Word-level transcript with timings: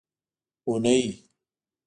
اونۍ 0.67 0.97